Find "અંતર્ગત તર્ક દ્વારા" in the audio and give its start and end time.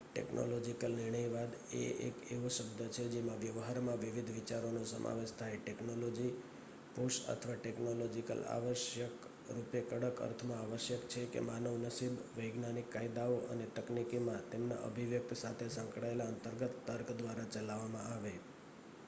16.27-17.51